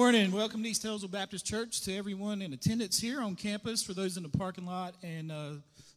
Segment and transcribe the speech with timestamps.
[0.00, 0.32] morning.
[0.32, 1.82] Welcome to East Taylorsville Baptist Church.
[1.82, 5.50] To everyone in attendance here on campus, for those in the parking lot, and uh,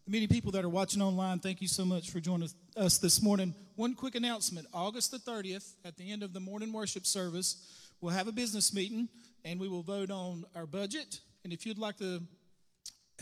[0.04, 3.22] the many people that are watching online, thank you so much for joining us- this
[3.22, 3.56] morning.
[3.78, 7.66] One quick announcement August the 30th, at the end of the morning worship service,
[8.02, 9.08] we'll have a business meeting
[9.46, 11.22] and we will vote on our budget.
[11.46, 12.22] And if you'd like to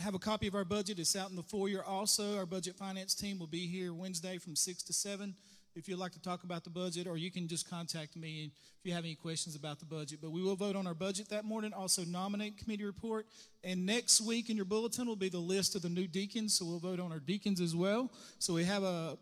[0.00, 0.98] have a copy of our budget.
[0.98, 2.38] It's out in the foyer also.
[2.38, 5.34] Our budget finance team will be here Wednesday from 6 to 7
[5.74, 8.86] if you'd like to talk about the budget, or you can just contact me if
[8.86, 10.18] you have any questions about the budget.
[10.20, 13.26] But we will vote on our budget that morning, also nominate committee report.
[13.64, 16.64] And next week in your bulletin will be the list of the new deacons, so
[16.64, 18.10] we'll vote on our deacons as well.
[18.38, 19.16] So we have a,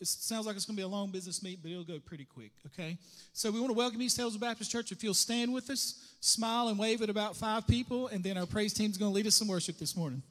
[0.00, 2.24] it sounds like it's going to be a long business meet, but it'll go pretty
[2.24, 2.98] quick, okay?
[3.32, 4.90] So we want to welcome East Taylorsville Baptist Church.
[4.90, 8.46] If you'll stand with us, smile and wave at about five people, and then our
[8.46, 10.22] praise team's going to lead us in worship this morning.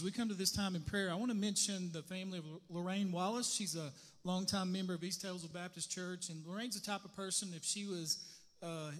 [0.00, 2.44] As we come to this time in prayer, I want to mention the family of
[2.70, 3.52] Lorraine Wallace.
[3.54, 3.92] She's a
[4.24, 7.84] longtime member of East Taylorsville Baptist Church, and Lorraine's the type of person, if she
[7.84, 8.16] was
[8.62, 8.92] uh,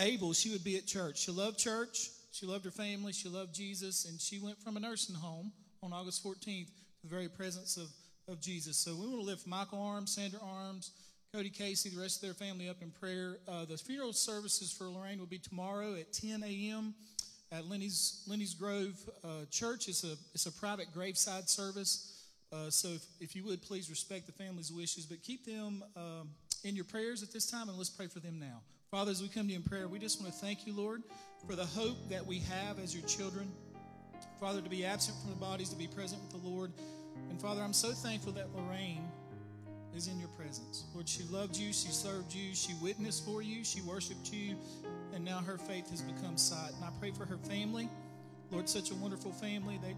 [0.00, 1.18] able, she would be at church.
[1.18, 4.80] She loved church, she loved her family, she loved Jesus, and she went from a
[4.80, 5.52] nursing home
[5.82, 7.88] on August 14th to the very presence of,
[8.26, 8.78] of Jesus.
[8.78, 10.92] So we want to lift Michael Arms, Sandra Arms,
[11.34, 13.40] Cody Casey, the rest of their family up in prayer.
[13.46, 16.94] Uh, the funeral services for Lorraine will be tomorrow at 10 a.m.
[17.54, 19.88] at Linney's Linney's Grove uh, Church.
[19.88, 22.10] It's a it's a private graveside service.
[22.52, 26.30] Uh, so if, if you would please respect the family's wishes, but keep them um,
[26.62, 28.60] in your prayers at this time, and let's pray for them now.
[28.90, 31.02] Father, as we come to you in prayer, we just want to thank you, Lord,
[31.48, 33.50] for the hope that we have as your children.
[34.38, 36.70] Father, to be absent from the bodies, to be present with the Lord.
[37.28, 39.08] And Father, I'm so thankful that Lorraine
[39.96, 40.84] is in your presence.
[40.92, 44.56] Lord, she loved you, she served you, she witnessed for you, she worshiped you,
[45.14, 46.72] and now her faith has become sight.
[46.74, 47.88] And I pray for her family.
[48.50, 49.78] Lord, such a wonderful family.
[49.82, 49.94] They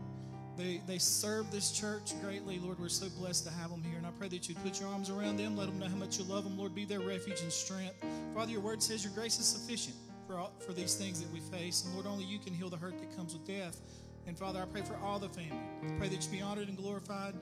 [0.56, 2.58] they, they serve this church greatly.
[2.58, 3.99] Lord, we're so blessed to have them here.
[3.99, 6.18] And I pray that you'd put your arms around them, let them know how much
[6.18, 6.56] you love them.
[6.56, 8.02] Lord, be their refuge and strength.
[8.35, 9.96] Father, your word says your grace is sufficient
[10.26, 11.85] for, all, for these things that we face.
[11.85, 13.80] And Lord, only you can heal the hurt that comes with death.
[14.26, 15.61] And Father, I pray for all the family.
[15.85, 17.35] I pray that you be honored and glorified,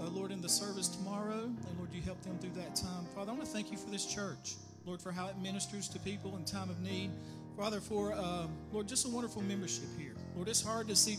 [0.00, 1.42] uh, Lord, in the service tomorrow.
[1.42, 3.04] And Lord, you help them through that time.
[3.14, 4.54] Father, I want to thank you for this church.
[4.84, 7.10] Lord, for how it ministers to people in time of need.
[7.56, 10.14] Father, for, uh, Lord, just a wonderful membership here.
[10.34, 11.18] Lord, it's hard to see,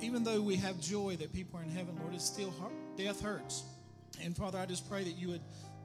[0.00, 2.72] even though we have joy that people are in heaven, Lord, it's still hard.
[2.96, 3.64] Death hurts.
[4.20, 5.40] And Father, I just pray that you would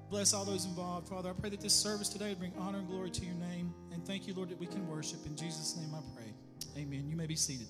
[0.10, 1.08] bless all those involved.
[1.08, 3.74] Father, I pray that this service today would bring honor and glory to your name.
[3.94, 5.26] And thank you, Lord, that we can worship.
[5.26, 6.34] In Jesus' name I pray.
[6.82, 7.08] Amen.
[7.08, 7.68] You may be seated.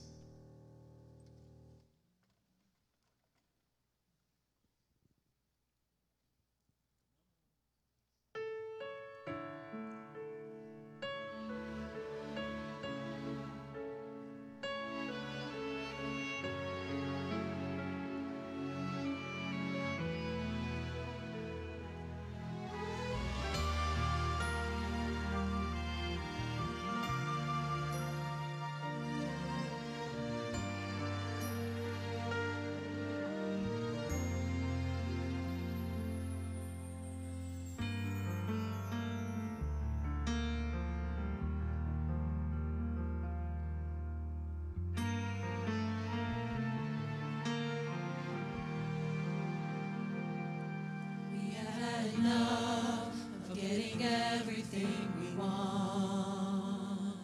[52.23, 53.13] Enough
[53.49, 57.17] of getting everything we want.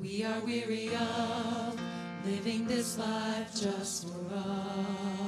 [0.00, 1.80] We are weary of
[2.24, 5.24] living this life just for us.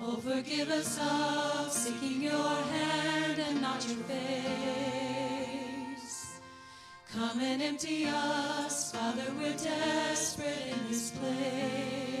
[0.00, 5.32] Oh, forgive us of seeking your hand and not your face.
[7.12, 12.11] Come and empty us, Father, we're desperate in this place.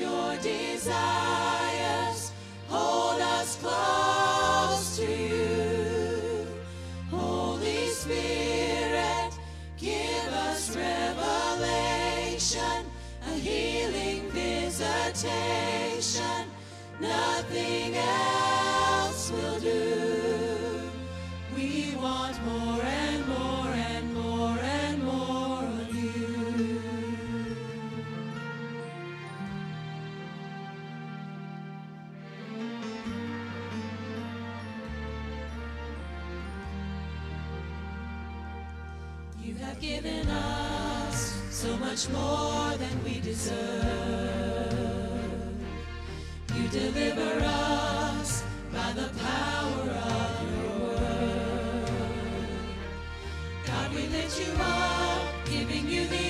[0.00, 0.29] Your
[41.90, 43.58] much more than we deserve.
[46.54, 51.90] You deliver us by the power of your word.
[53.66, 56.29] God, we lift you up, giving you the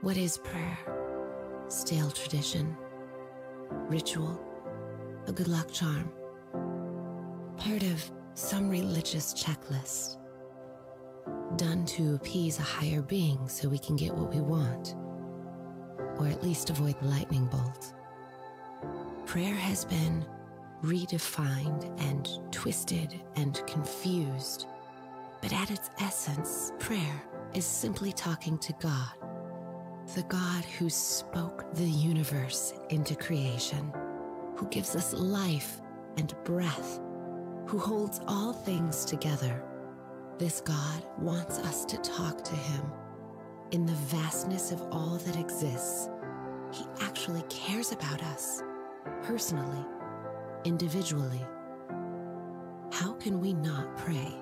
[0.00, 0.78] What is prayer?
[1.66, 2.76] Stale tradition,
[3.88, 4.40] ritual,
[5.26, 6.12] a good luck charm,
[7.56, 10.18] part of some religious checklist,
[11.56, 14.94] done to appease a higher being so we can get what we want,
[16.20, 17.92] or at least avoid the lightning bolt.
[19.26, 20.24] Prayer has been
[20.84, 24.68] redefined and twisted and confused,
[25.42, 27.20] but at its essence, prayer
[27.52, 29.17] is simply talking to God
[30.14, 33.92] the God who spoke the universe into creation,
[34.56, 35.82] who gives us life
[36.16, 36.98] and breath,
[37.66, 39.62] who holds all things together.
[40.38, 42.82] This God wants us to talk to him.
[43.72, 46.08] In the vastness of all that exists,
[46.72, 48.62] he actually cares about us,
[49.24, 49.84] personally,
[50.64, 51.44] individually.
[52.90, 54.34] How can we not pray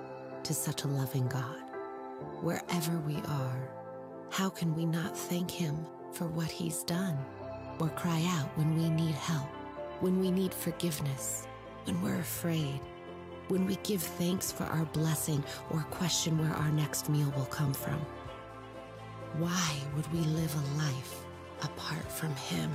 [0.43, 1.61] to such a loving God,
[2.41, 3.76] wherever we are?
[4.29, 7.17] How can we not thank him for what he's done
[7.79, 9.47] or cry out when we need help,
[9.99, 11.47] when we need forgiveness,
[11.85, 12.79] when we're afraid,
[13.47, 17.73] when we give thanks for our blessing or question where our next meal will come
[17.73, 17.99] from?
[19.37, 21.23] Why would we live a life
[21.63, 22.71] apart from him?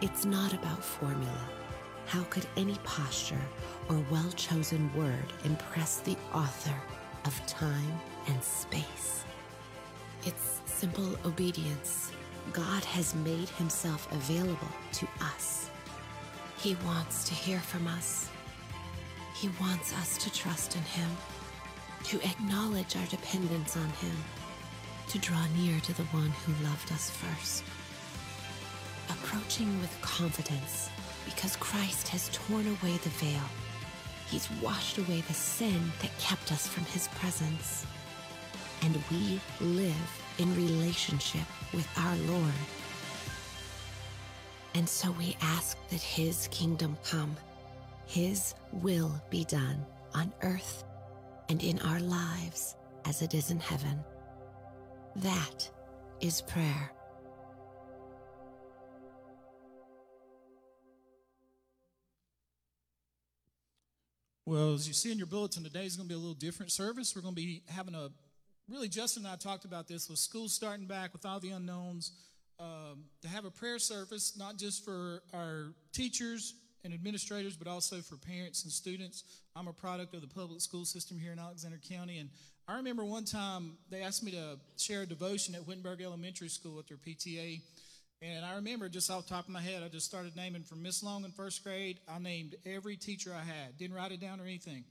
[0.00, 1.48] It's not about formula.
[2.06, 3.40] How could any posture
[3.88, 6.74] or well chosen word impress the author
[7.24, 9.24] of time and space?
[10.26, 12.10] It's simple obedience.
[12.52, 15.70] God has made himself available to us.
[16.58, 18.28] He wants to hear from us.
[19.36, 21.08] He wants us to trust in him,
[22.06, 24.16] to acknowledge our dependence on him,
[25.10, 27.62] to draw near to the one who loved us first.
[29.08, 30.90] Approaching with confidence
[31.24, 33.48] because Christ has torn away the veil.
[34.28, 37.86] He's washed away the sin that kept us from his presence
[38.82, 42.52] and we live in relationship with our Lord.
[44.74, 47.36] And so we ask that His kingdom come,
[48.06, 49.84] His will be done
[50.14, 50.84] on earth
[51.48, 54.04] and in our lives as it is in heaven.
[55.16, 55.70] That
[56.20, 56.92] is prayer.
[64.44, 66.70] Well, as you see in your bulletin, today is going to be a little different
[66.70, 67.16] service.
[67.16, 68.10] We're going to be having a
[68.68, 72.12] really, Justin and I talked about this with school starting back with all the unknowns,
[72.58, 78.00] um, to have a prayer service, not just for our teachers and administrators, but also
[78.00, 79.24] for parents and students.
[79.54, 82.30] I'm a product of the public school system here in Alexander County, and
[82.68, 86.78] I remember one time they asked me to share a devotion at Wittenberg Elementary School
[86.80, 87.60] at their PTA,
[88.22, 90.82] And I remember just off the top of my head, I just started naming from
[90.82, 92.00] Miss Long in first grade.
[92.08, 94.84] I named every teacher I had, didn't write it down or anything.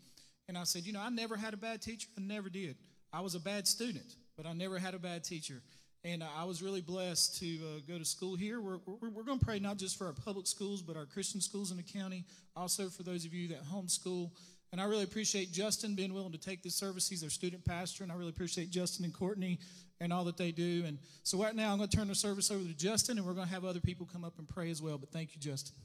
[0.48, 2.08] And I said, you know, I never had a bad teacher.
[2.18, 2.78] I never did.
[3.14, 5.62] I was a bad student, but I never had a bad teacher.
[6.04, 8.62] And I was really blessed to uh, go to school here.
[8.62, 11.42] We're, we're, we're going to pray not just for our public schools, but our Christian
[11.42, 14.30] schools in the county, also for those of you that homeschool.
[14.72, 17.10] And I really appreciate Justin being willing to take this service.
[17.10, 19.60] He's our student pastor, and I really appreciate Justin and Courtney
[20.00, 20.84] and all that they do.
[20.86, 23.34] And so right now, I'm going to turn the service over to Justin, and we're
[23.34, 24.98] going to have other people come up and pray as well.
[24.98, 25.76] But thank you, Justin.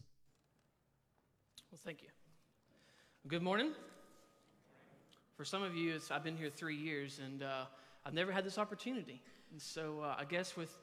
[1.70, 2.09] Well, thank you.
[3.28, 3.72] Good morning.
[5.40, 7.64] For some of you, I've been here three years, and uh,
[8.05, 9.22] I've never had this opportunity.
[9.50, 10.76] And so uh, I guess with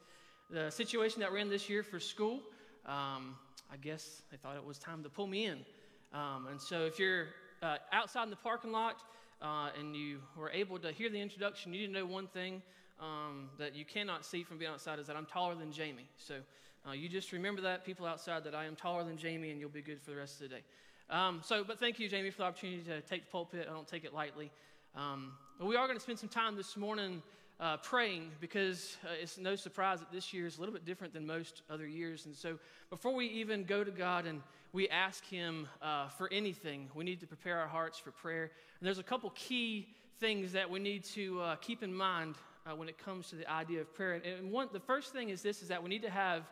[0.50, 2.40] the situation that we're in this year for school,
[2.84, 3.36] um,
[3.72, 5.58] I guess they thought it was time to pull me in.
[6.12, 7.26] Um, and so if you're
[7.62, 8.96] uh, outside in the parking lot
[9.40, 12.60] uh, and you were able to hear the introduction, you need to know one thing
[13.00, 16.08] um, that you cannot see from being outside is that I'm taller than Jamie.
[16.16, 16.34] So
[16.84, 19.70] uh, you just remember that, people outside, that I am taller than Jamie, and you'll
[19.70, 20.62] be good for the rest of the day.
[21.10, 23.66] Um, so, but thank you, Jamie, for the opportunity to take the pulpit.
[23.68, 24.50] I don't take it lightly.
[24.94, 27.22] Um, but we are going to spend some time this morning
[27.60, 31.14] uh, praying because uh, it's no surprise that this year is a little bit different
[31.14, 32.26] than most other years.
[32.26, 32.58] And so,
[32.90, 34.42] before we even go to God and
[34.74, 38.42] we ask Him uh, for anything, we need to prepare our hearts for prayer.
[38.78, 39.88] And there's a couple key
[40.20, 42.34] things that we need to uh, keep in mind
[42.66, 44.20] uh, when it comes to the idea of prayer.
[44.22, 46.42] And one, the first thing is this: is that we need to have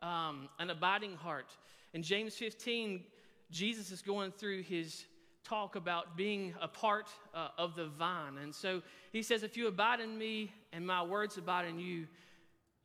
[0.00, 1.54] um, an abiding heart.
[1.92, 3.02] In James 15,
[3.50, 5.04] Jesus is going through his
[5.44, 8.38] talk about being a part uh, of the vine.
[8.38, 8.82] And so
[9.12, 12.06] he says, If you abide in me and my words abide in you,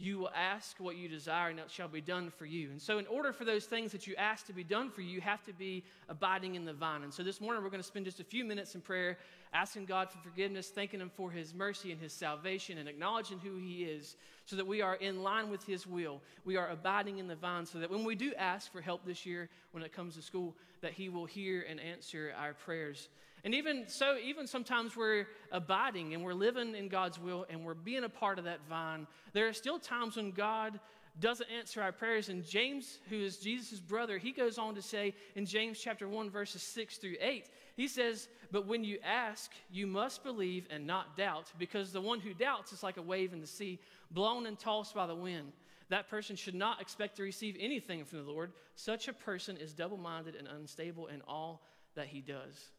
[0.04, 2.70] you will ask what you desire, and it shall be done for you.
[2.72, 5.10] And so, in order for those things that you ask to be done for you,
[5.10, 7.04] you have to be abiding in the vine.
[7.04, 9.18] And so, this morning, we're going to spend just a few minutes in prayer,
[9.54, 13.56] asking God for forgiveness, thanking Him for His mercy and His salvation, and acknowledging who
[13.56, 16.22] He is, so that we are in line with His will.
[16.44, 19.26] We are abiding in the vine, so that when we do ask for help this
[19.26, 23.08] year when it comes to school, that He will hear and answer our prayers.
[23.44, 27.74] And even so, even sometimes we're abiding and we're living in God's will and we're
[27.74, 29.06] being a part of that vine.
[29.34, 30.80] There are still times when God
[31.20, 32.30] doesn't answer our prayers.
[32.30, 36.30] And James, who is Jesus' brother, he goes on to say in James chapter 1,
[36.30, 41.16] verses 6 through 8, he says, But when you ask, you must believe and not
[41.18, 43.80] doubt, because the one who doubts is like a wave in the sea,
[44.12, 45.52] blown and tossed by the wind.
[45.90, 48.54] That person should not expect to receive anything from the Lord.
[48.76, 51.62] Such a person is double minded and unstable in all
[51.96, 52.72] that he does.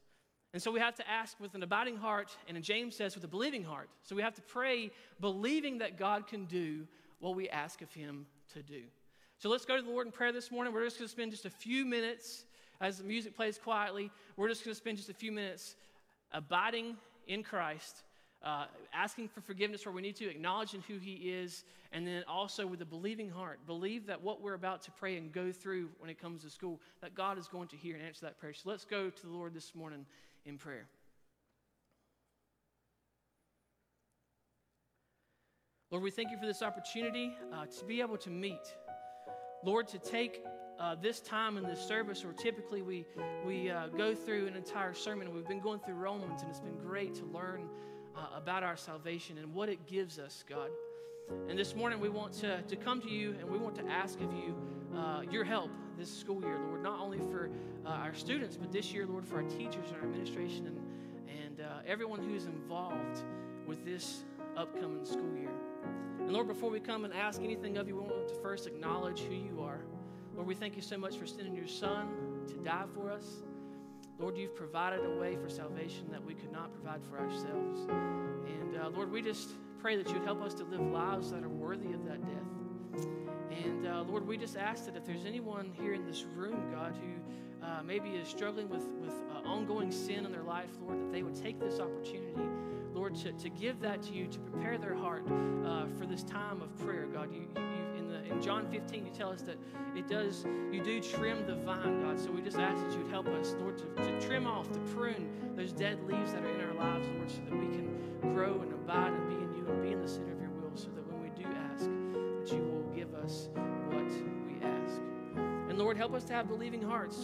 [0.55, 3.29] And so we have to ask with an abiding heart, and James says with a
[3.29, 3.89] believing heart.
[4.05, 6.87] So we have to pray believing that God can do
[7.19, 8.83] what we ask of him to do.
[9.39, 10.73] So let's go to the Lord in prayer this morning.
[10.73, 12.45] We're just going to spend just a few minutes
[12.81, 14.13] as the music plays quietly.
[14.37, 15.75] We're just going to spend just a few minutes
[16.31, 18.05] abiding in Christ,
[18.45, 22.65] uh, asking for forgiveness where we need to, acknowledging who He is, and then also
[22.65, 26.11] with a believing heart, believe that what we're about to pray and go through when
[26.11, 28.55] it comes to school, that God is going to hear and answer that prayer.
[28.55, 30.07] So let's go to the Lord this morning
[30.45, 30.87] in prayer.
[35.91, 38.75] Lord, we thank you for this opportunity uh, to be able to meet.
[39.63, 40.43] Lord, to take
[40.81, 43.07] uh, this time in this service, where typically we,
[43.47, 46.79] we uh, go through an entire sermon, we've been going through Romans, and it's been
[46.79, 47.69] great to learn
[48.17, 50.71] uh, about our salvation and what it gives us, God.
[51.31, 54.21] And this morning we want to, to come to you and we want to ask
[54.21, 54.55] of you
[54.97, 57.51] uh, your help this school year, Lord, not only for
[57.87, 60.81] uh, our students, but this year, Lord, for our teachers and our administration and,
[61.29, 63.23] and uh, everyone who's involved
[63.67, 64.25] with this
[64.57, 65.51] upcoming school year.
[66.21, 69.21] And Lord, before we come and ask anything of you, we want to first acknowledge
[69.21, 69.81] who you are.
[70.35, 72.09] Lord, we thank you so much for sending your Son
[72.49, 73.43] to die for us.
[74.19, 77.81] Lord, you've provided a way for salvation that we could not provide for ourselves.
[77.89, 79.51] And uh, Lord, we just
[79.85, 83.07] pray that you'd help us to live lives that are worthy of that death.
[83.51, 86.95] And uh, Lord, we just ask that if there's anyone here in this room, God,
[86.97, 91.13] who uh, maybe is struggling with, with uh, ongoing sin in their life, Lord, that
[91.13, 92.41] they would take this opportunity,
[92.95, 96.63] Lord, to, to give that to you, to prepare their heart uh, for this time
[96.63, 97.31] of prayer, God.
[97.31, 99.59] You, you, in, the, in John 15, you tell us that
[99.95, 102.19] it does, you do trim the vine, God.
[102.19, 105.29] So we just ask that you'd help us, Lord, to, to trim off, to prune
[105.55, 108.73] those dead leaves that are in our lives, Lord, so that we can grow and
[108.73, 111.23] abide and be you and be in the center of your will, so that when
[111.23, 113.49] we do ask, that you will give us
[113.89, 114.05] what
[114.47, 115.01] we ask.
[115.69, 117.19] And Lord, help us to have believing hearts.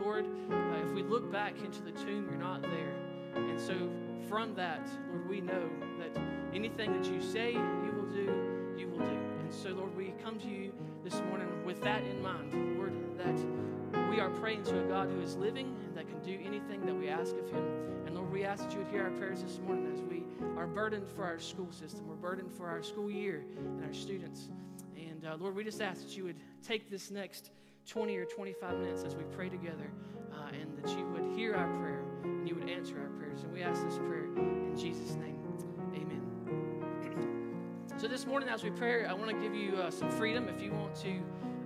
[0.00, 2.94] Lord, uh, if we look back into the tomb, you're not there.
[3.34, 3.74] And so
[4.28, 6.20] from that, Lord, we know that
[6.54, 9.18] anything that you say you will do, you will do.
[9.40, 10.72] And so, Lord, we come to you
[11.04, 13.38] this morning with that in mind, Lord, that
[14.08, 16.94] we are praying to a God who is living and that can do anything that
[16.94, 17.64] we ask of him.
[18.06, 20.22] And Lord, we ask that you would hear our prayers this morning as we
[20.56, 22.08] are burdened for our school system.
[22.08, 24.48] We're burdened for our school year and our students.
[24.96, 27.50] And uh, Lord, we just ask that you would take this next
[27.86, 29.90] 20 or 25 minutes as we pray together
[30.32, 33.42] uh, and that you would hear our prayer and you would answer our prayers.
[33.42, 35.38] And we ask this prayer in Jesus' name.
[35.94, 36.22] Amen.
[37.98, 40.62] So this morning, as we pray, I want to give you uh, some freedom if
[40.62, 41.20] you want to,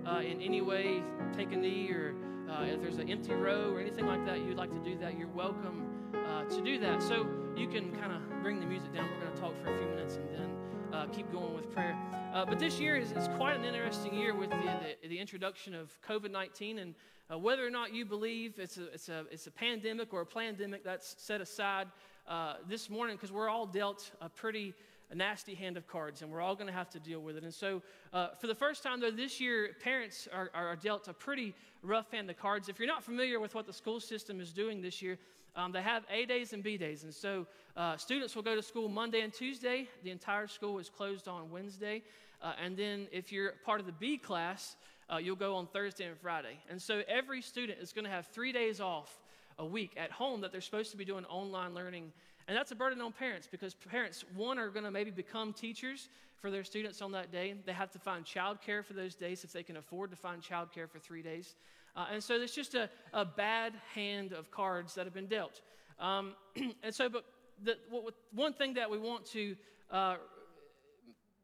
[0.05, 1.01] uh, in any way,
[1.35, 2.15] take a knee or
[2.53, 5.17] uh, if there's an empty row or anything like that, you'd like to do that,
[5.17, 5.85] you're welcome
[6.27, 7.01] uh, to do that.
[7.01, 9.09] So you can kind of bring the music down.
[9.09, 10.49] We're going to talk for a few minutes and then
[10.93, 11.97] uh, keep going with prayer.
[12.33, 15.73] Uh, but this year is, is, quite an interesting year with the, the, the introduction
[15.73, 16.79] of COVID 19.
[16.79, 16.95] And
[17.31, 20.25] uh, whether or not you believe it's a, it's, a, it's a pandemic or a
[20.25, 21.87] pandemic, that's set aside
[22.27, 24.73] uh, this morning because we're all dealt a pretty
[25.13, 27.43] a nasty hand of cards, and we're all going to have to deal with it.
[27.43, 31.13] And so, uh, for the first time, though, this year, parents are, are, dealt a
[31.13, 32.67] pretty rough hand of cards.
[32.67, 35.19] If you're not familiar with what the school system is doing this year,
[35.55, 37.03] um, they have A days and B days.
[37.03, 37.45] And so,
[37.77, 39.87] uh, students will go to school Monday and Tuesday.
[40.03, 42.01] The entire school is closed on Wednesday.
[42.41, 44.75] Uh, and then, if you're part of the B class,
[45.11, 46.57] uh, you'll go on Thursday and Friday.
[46.71, 49.19] And so, every student is going to have three days off
[49.59, 52.11] a week at home that they're supposed to be doing online learning
[52.47, 56.09] and that's a burden on parents because parents, one, are going to maybe become teachers
[56.37, 57.55] for their students on that day.
[57.65, 60.89] They have to find childcare for those days if they can afford to find childcare
[60.89, 61.55] for three days.
[61.95, 65.61] Uh, and so there's just a, a bad hand of cards that have been dealt.
[65.99, 66.33] Um,
[66.83, 67.23] and so, but
[67.63, 69.55] the, what, one thing that we want to
[69.89, 70.15] uh,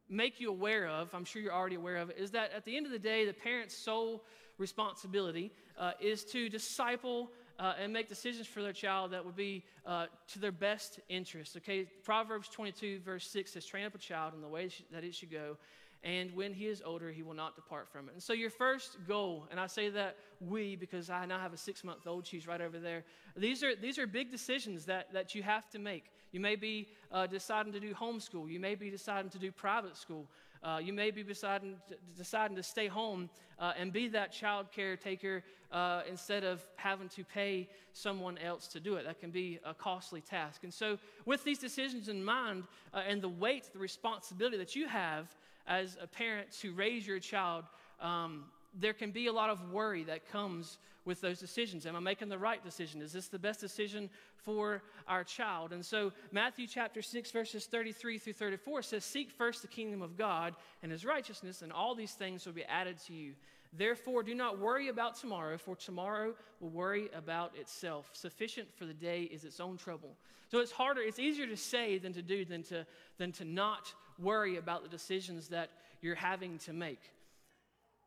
[0.10, 2.86] make you aware of, I'm sure you're already aware of, is that at the end
[2.86, 4.24] of the day, the parent's sole
[4.58, 9.64] responsibility uh, is to disciple uh, and make decisions for their child that would be
[9.86, 11.58] uh, to their best interest.
[11.58, 15.14] Okay, Proverbs 22, verse 6 says, Train up a child in the way that it
[15.14, 15.58] should go,
[16.04, 18.14] and when he is older, he will not depart from it.
[18.14, 21.58] And so, your first goal, and I say that we because I now have a
[21.58, 23.04] six month old, she's right over there.
[23.36, 26.06] These are, these are big decisions that, that you have to make.
[26.32, 29.98] You may be uh, deciding to do homeschool, you may be deciding to do private
[29.98, 30.28] school.
[30.62, 34.68] Uh, you may be deciding to, deciding to stay home uh, and be that child
[34.74, 39.06] caretaker uh, instead of having to pay someone else to do it.
[39.06, 40.64] That can be a costly task.
[40.64, 44.88] And so, with these decisions in mind uh, and the weight, the responsibility that you
[44.88, 45.36] have
[45.68, 47.66] as a parent to raise your child,
[48.02, 51.86] um, there can be a lot of worry that comes with those decisions.
[51.86, 53.02] Am I making the right decision?
[53.02, 55.74] Is this the best decision for our child?
[55.74, 60.18] And so, Matthew chapter 6, verses 33 through 34 says, Seek first the kingdom of
[60.18, 63.34] God and his righteousness, and all these things will be added to you.
[63.72, 68.10] Therefore, do not worry about tomorrow, for tomorrow will worry about itself.
[68.14, 70.16] Sufficient for the day is its own trouble.
[70.50, 72.86] So it's harder, it's easier to say than to do, than to,
[73.20, 75.70] than to not worry about the decisions that
[76.02, 77.12] you're having to make.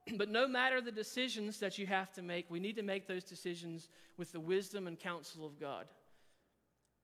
[0.16, 3.24] But no matter the decisions that you have to make, we need to make those
[3.24, 5.86] decisions with the wisdom and counsel of God.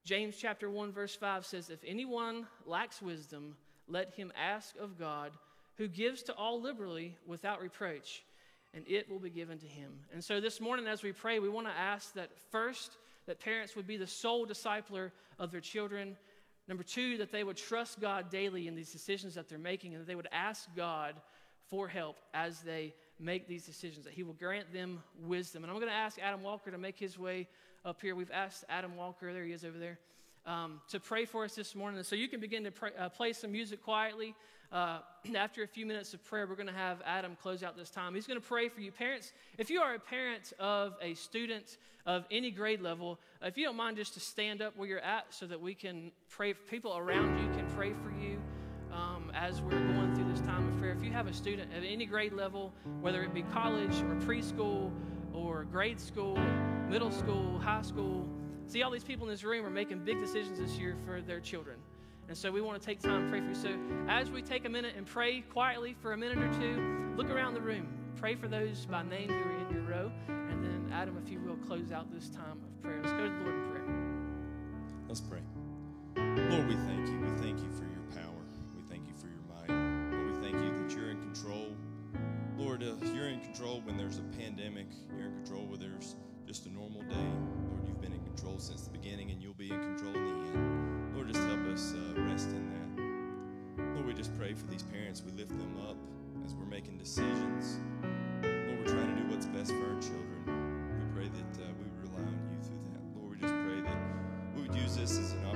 [0.05, 3.57] James chapter 1 verse 5 says if anyone lacks wisdom,
[3.87, 5.33] let him ask of God,
[5.77, 8.25] who gives to all liberally without reproach,
[8.75, 9.93] and it will be given to him.
[10.13, 13.77] And so this morning as we pray, we want to ask that first that parents
[13.77, 16.17] would be the sole discipler of their children.
[16.67, 20.03] Number 2 that they would trust God daily in these decisions that they're making and
[20.03, 21.15] that they would ask God
[21.70, 25.64] for help as they make these decisions, that He will grant them wisdom.
[25.64, 27.48] And I'm going to ask Adam Walker to make his way
[27.85, 28.14] up here.
[28.14, 29.98] We've asked Adam Walker, there he is over there,
[30.46, 32.02] um, to pray for us this morning.
[32.02, 34.35] So you can begin to pray, uh, play some music quietly.
[34.70, 34.98] Uh,
[35.35, 38.14] after a few minutes of prayer, we're going to have Adam close out this time.
[38.14, 38.92] He's going to pray for you.
[38.92, 43.64] Parents, if you are a parent of a student of any grade level, if you
[43.64, 46.96] don't mind just to stand up where you're at so that we can pray, people
[46.96, 48.38] around you can pray for you
[49.35, 50.93] as we're going through this time of prayer.
[50.93, 54.91] If you have a student at any grade level, whether it be college or preschool
[55.33, 56.38] or grade school,
[56.88, 58.27] middle school, high school,
[58.67, 61.41] see all these people in this room are making big decisions this year for their
[61.41, 61.77] children.
[62.29, 63.55] And so we want to take time to pray for you.
[63.55, 67.31] So as we take a minute and pray quietly for a minute or two, look
[67.31, 67.88] around the room.
[68.17, 70.12] Pray for those by name who are in your row.
[70.29, 73.01] And then, Adam, if you will, close out this time of prayer.
[73.01, 73.85] Let's go to the Lord in prayer.
[75.09, 75.41] Let's pray.
[76.17, 77.19] Lord, we thank you.
[77.21, 77.88] We thank you for
[82.81, 84.87] Lord, uh, you're in control when there's a pandemic.
[85.17, 86.14] You're in control when there's
[86.47, 87.17] just a normal day.
[87.71, 90.59] Lord, you've been in control since the beginning and you'll be in control in the
[90.59, 91.14] end.
[91.17, 93.95] Lord, just help us uh, rest in that.
[93.95, 95.23] Lord, we just pray for these parents.
[95.25, 95.97] We lift them up
[96.45, 97.79] as we're making decisions.
[98.43, 101.01] Lord, we're trying to do what's best for our children.
[101.01, 103.03] We pray that uh, we rely on you through that.
[103.19, 103.99] Lord, we just pray that
[104.55, 105.47] we would use this as an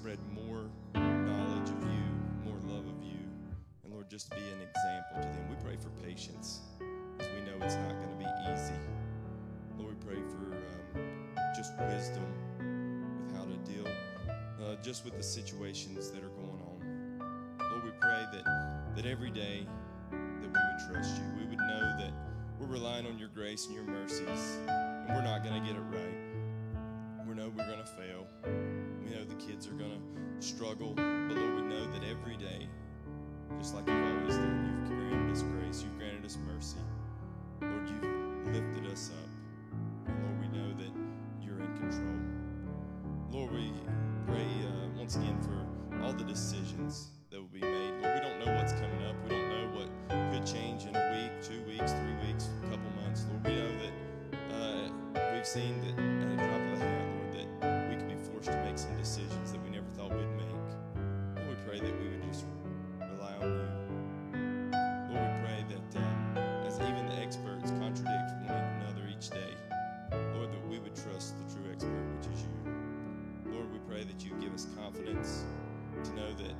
[0.00, 2.08] spread more knowledge of you,
[2.42, 3.20] more love of you,
[3.84, 5.50] and Lord, just be an example to them.
[5.50, 6.60] We pray for patience,
[7.18, 8.72] as we know it's not going to be easy.
[9.78, 12.24] Lord, we pray for um, just wisdom
[13.26, 13.86] with how to deal
[14.64, 17.58] uh, just with the situations that are going on.
[17.70, 19.66] Lord, we pray that, that every day
[20.10, 21.44] that we would trust you.
[21.44, 22.12] We would know that
[22.58, 25.84] we're relying on your grace and your mercies, and we're not going to get it
[25.92, 27.26] right.
[27.28, 28.26] We know we're going to fail.
[29.60, 32.66] Kids are going to struggle, but Lord, we know that every day,
[33.58, 36.78] just like you've always done, you've granted us grace, you've granted us mercy.
[37.60, 40.08] Lord, you've lifted us up.
[40.08, 40.90] And Lord, we know that
[41.42, 42.16] you're in control.
[43.30, 43.70] Lord, we
[44.26, 47.10] pray uh, once again for all the decisions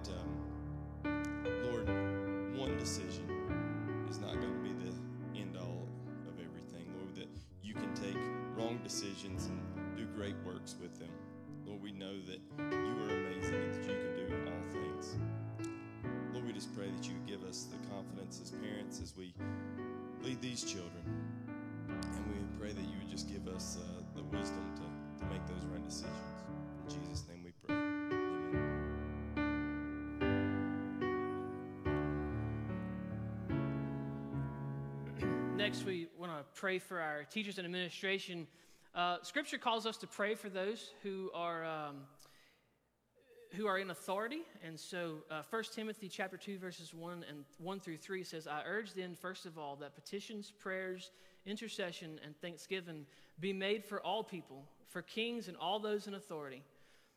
[0.02, 1.22] that, um,
[1.70, 1.88] Lord,
[2.56, 3.24] one decision
[4.08, 5.86] is not going to be the end all
[6.28, 6.86] of everything.
[6.96, 7.28] Lord, that
[7.62, 8.16] you can take
[8.56, 9.60] wrong decisions and
[9.96, 11.10] do great works with them.
[11.66, 15.16] Lord, we know that you are amazing and that you can do all things.
[16.32, 19.34] Lord, we just pray that you give us the confidence as parents as we
[20.22, 21.04] lead these children.
[21.88, 25.44] And we pray that you would just give us uh, the wisdom to, to make
[25.46, 26.16] those right decisions.
[26.88, 27.39] In Jesus' name
[35.70, 38.48] Next, we want to pray for our teachers and administration.
[38.92, 41.98] Uh, scripture calls us to pray for those who are um,
[43.52, 47.78] who are in authority, and so uh, 1 Timothy chapter two verses one and one
[47.78, 51.12] through three says, "I urge then, first of all, that petitions, prayers,
[51.46, 53.06] intercession, and thanksgiving
[53.38, 56.64] be made for all people, for kings and all those in authority."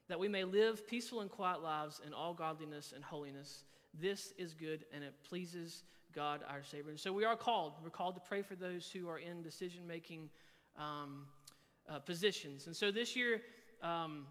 [0.09, 3.63] that we may live peaceful and quiet lives in all godliness and holiness.
[3.99, 5.83] This is good and it pleases
[6.13, 6.91] God our Savior.
[6.91, 7.73] And so we are called.
[7.83, 10.29] We're called to pray for those who are in decision making
[10.77, 11.25] um,
[11.89, 12.67] uh, positions.
[12.67, 13.41] And so this year,
[13.81, 14.25] um,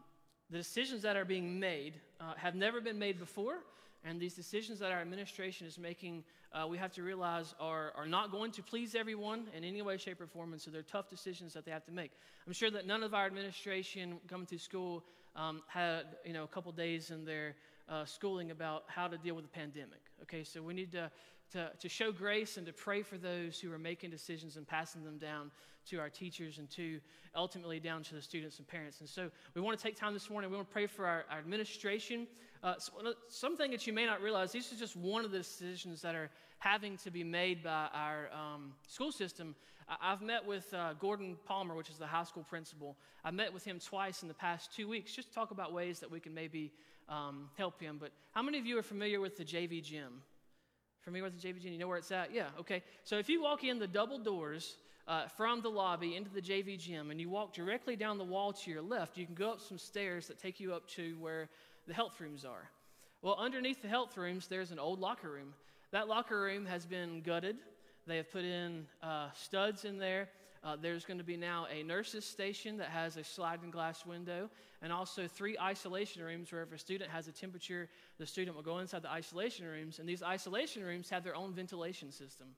[0.50, 3.58] the decisions that are being made uh, have never been made before.
[4.04, 8.06] And these decisions that our administration is making, uh, we have to realize are, are
[8.06, 10.52] not going to please everyone in any way, shape, or form.
[10.52, 12.10] And so they're tough decisions that they have to make.
[12.46, 15.04] I'm sure that none of our administration coming through school
[15.36, 17.54] um, had you know a couple days in their
[17.88, 20.00] uh, schooling about how to deal with the pandemic.
[20.22, 21.10] Okay, so we need to,
[21.52, 25.04] to to show grace and to pray for those who are making decisions and passing
[25.04, 25.50] them down
[25.90, 27.00] to our teachers and to
[27.34, 29.00] ultimately down to the students and parents.
[29.00, 30.50] And so we want to take time this morning.
[30.50, 32.26] We want to pray for our, our administration.
[32.62, 32.92] Uh, so,
[33.28, 36.30] something that you may not realize, these are just one of the decisions that are
[36.58, 39.54] having to be made by our um, school system.
[39.88, 42.96] I- I've met with uh, Gordon Palmer, which is the high school principal.
[43.24, 45.98] I've met with him twice in the past two weeks just to talk about ways
[46.00, 46.72] that we can maybe
[47.08, 47.96] um, help him.
[48.00, 50.22] But how many of you are familiar with the JV gym?
[51.04, 51.72] With the JV gym?
[51.72, 52.32] You know where it's at?
[52.32, 52.82] Yeah, okay.
[53.02, 54.76] So if you walk in the double doors
[55.08, 58.52] uh, from the lobby into the JV gym and you walk directly down the wall
[58.52, 61.48] to your left, you can go up some stairs that take you up to where
[61.88, 62.70] the health rooms are.
[63.20, 65.54] Well, underneath the health rooms, there's an old locker room.
[65.90, 67.56] That locker room has been gutted.
[68.06, 70.28] They have put in uh, studs in there.
[70.64, 74.48] Uh, there's going to be now a nurse's station that has a sliding glass window,
[74.80, 77.88] and also three isolation rooms where if a student has a temperature,
[78.18, 79.98] the student will go inside the isolation rooms.
[79.98, 82.48] And these isolation rooms have their own ventilation system.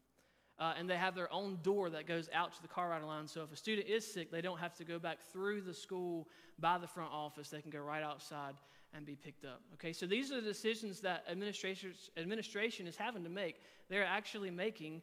[0.58, 3.26] Uh, and they have their own door that goes out to the car rider line.
[3.26, 6.28] So if a student is sick, they don't have to go back through the school
[6.60, 7.48] by the front office.
[7.48, 8.54] They can go right outside
[8.94, 9.60] and be picked up.
[9.74, 13.56] Okay, so these are the decisions that administration is having to make.
[13.88, 15.02] They're actually making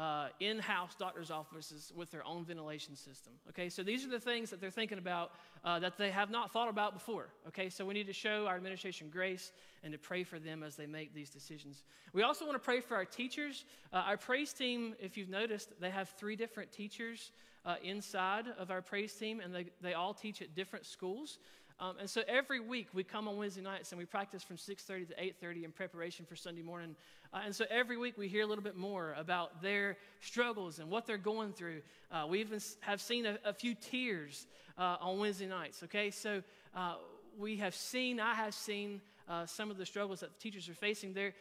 [0.00, 3.34] uh, in-house doctors' offices with their own ventilation system.
[3.50, 5.32] Okay, so these are the things that they're thinking about
[5.62, 7.28] uh, that they have not thought about before.
[7.48, 9.52] Okay, so we need to show our administration grace
[9.84, 11.84] and to pray for them as they make these decisions.
[12.14, 13.66] We also want to pray for our teachers.
[13.92, 17.30] Uh, our praise team, if you've noticed, they have three different teachers
[17.66, 21.38] uh, inside of our praise team, and they, they all teach at different schools.
[21.80, 25.08] Um, and so every week we come on Wednesday nights and we practice from 6:30
[25.08, 26.94] to 8:30 in preparation for Sunday morning.
[27.32, 30.90] Uh, and so every week we hear a little bit more about their struggles and
[30.90, 31.80] what they're going through.
[32.10, 35.82] Uh, we even have seen a, a few tears uh, on Wednesday nights.
[35.84, 36.42] Okay, so
[36.74, 36.94] uh,
[37.38, 40.74] we have seen, I have seen uh, some of the struggles that the teachers are
[40.74, 41.34] facing there.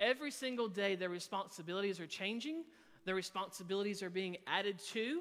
[0.00, 2.64] Every single day, their responsibilities are changing.
[3.04, 5.20] Their responsibilities are being added to.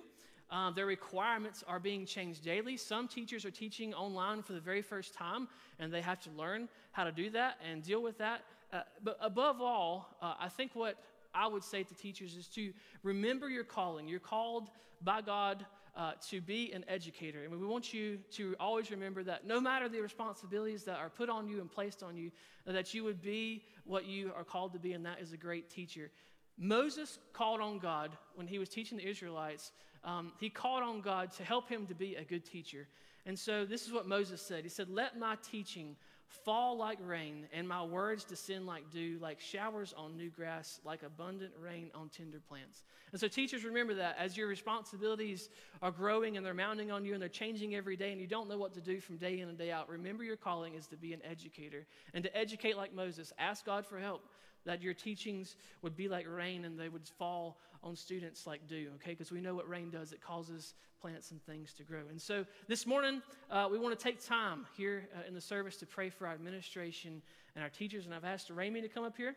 [0.49, 2.77] Uh, their requirements are being changed daily.
[2.77, 5.49] Some teachers are teaching online for the very first time,
[5.79, 8.43] and they have to learn how to do that and deal with that.
[8.71, 10.97] Uh, but above all, uh, I think what
[11.33, 14.07] I would say to teachers is to remember your calling.
[14.07, 14.69] You're called
[15.01, 15.65] by God
[15.95, 17.43] uh, to be an educator.
[17.43, 21.29] And we want you to always remember that no matter the responsibilities that are put
[21.29, 22.31] on you and placed on you,
[22.65, 25.69] that you would be what you are called to be, and that is a great
[25.69, 26.11] teacher.
[26.57, 29.71] Moses called on God when he was teaching the Israelites.
[30.03, 32.87] Um, he called on God to help him to be a good teacher.
[33.25, 35.95] And so this is what Moses said He said, Let my teaching
[36.29, 41.03] fall like rain, and my words descend like dew, like showers on new grass, like
[41.03, 42.83] abundant rain on tender plants.
[43.11, 45.49] And so, teachers, remember that as your responsibilities
[45.81, 48.49] are growing and they're mounting on you and they're changing every day, and you don't
[48.49, 50.97] know what to do from day in and day out, remember your calling is to
[50.97, 53.31] be an educator and to educate like Moses.
[53.39, 54.23] Ask God for help
[54.67, 58.89] that your teachings would be like rain and they would fall on students like dew,
[58.95, 59.11] okay?
[59.11, 62.01] Because we know what rain does, it causes plants and things to grow.
[62.09, 65.77] And so this morning, uh, we want to take time here uh, in the service
[65.77, 67.21] to pray for our administration
[67.55, 68.05] and our teachers.
[68.05, 69.35] And I've asked Ramey to come up here.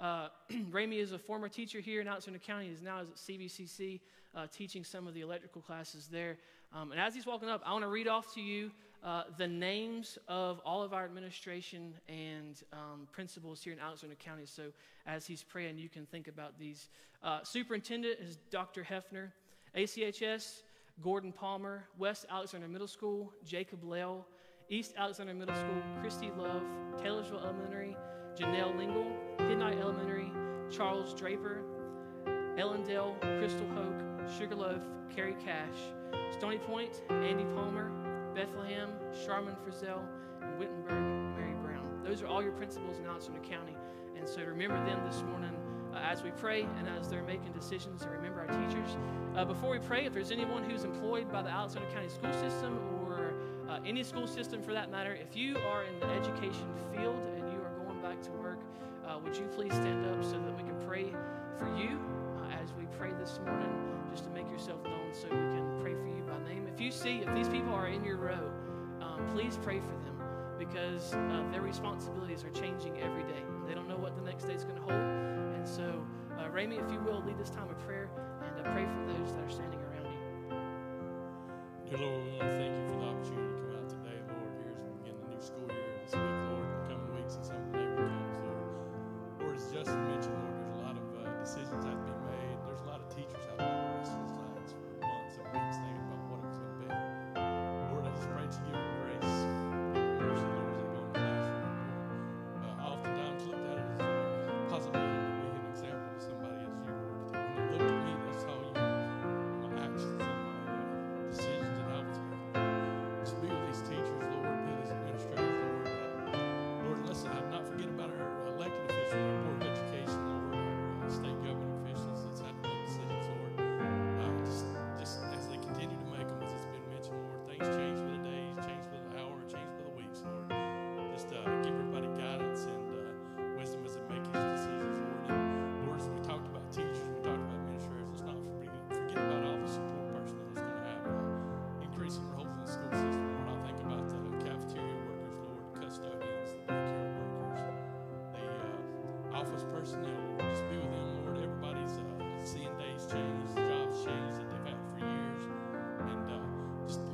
[0.00, 0.28] Uh,
[0.72, 2.68] Ramey is a former teacher here in Alexander County.
[2.68, 4.00] He's now at CVCC
[4.34, 6.38] uh, teaching some of the electrical classes there.
[6.74, 8.72] Um, and as he's walking up, I want to read off to you
[9.04, 14.44] uh, the names of all of our administration and um, principals here in Alexander County.
[14.46, 14.64] So
[15.06, 16.88] as he's praying, you can think about these.
[17.22, 18.84] Uh, superintendent is Dr.
[18.88, 19.30] Hefner.
[19.76, 20.62] ACHS,
[21.02, 21.84] Gordon Palmer.
[21.98, 24.26] West Alexander Middle School, Jacob Lell.
[24.68, 26.62] East Alexander Middle School, Christy Love.
[27.02, 27.96] Taylorsville Elementary,
[28.36, 29.06] Janelle Lingle.
[29.38, 30.30] Hiddenite Elementary,
[30.70, 31.62] Charles Draper.
[32.56, 34.80] Ellendale, Crystal Hoke, Sugarloaf,
[35.14, 35.78] Carrie Cash.
[36.30, 38.01] Stony Point, Andy Palmer.
[38.34, 38.90] Bethlehem,
[39.24, 40.00] Charmin Frizzell,
[40.42, 42.00] and Wittenberg, Mary Brown.
[42.02, 43.76] Those are all your principals in Alexander County.
[44.16, 45.54] And so remember them this morning
[45.94, 48.96] uh, as we pray and as they're making decisions, and remember our teachers.
[49.36, 52.78] Uh, before we pray, if there's anyone who's employed by the Alexander County school system
[53.04, 53.34] or
[53.68, 57.52] uh, any school system for that matter, if you are in the education field and
[57.52, 58.58] you are going back to work,
[59.06, 61.12] uh, would you please stand up so that we can pray
[61.58, 62.00] for you
[62.38, 63.70] uh, as we pray this morning,
[64.10, 66.66] just to make yourself known so we can pray for you by name.
[66.72, 68.50] If you see, if these people are in your row,
[69.00, 70.16] um, please pray for them
[70.58, 73.42] because uh, their responsibilities are changing every day.
[73.66, 74.92] They don't know what the next day is going to hold.
[74.92, 76.04] And so,
[76.38, 78.08] uh, Ramey, if you will, lead this time of prayer
[78.42, 80.20] and uh, pray for those that are standing around you.
[81.90, 83.71] Dear Lord, to thank you for the opportunity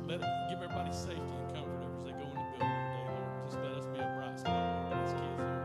[0.09, 3.29] let give everybody safety and comfort as they go in the building today, Lord.
[3.45, 5.61] Just let us be a bright spot, Lord, for these kids, Lord.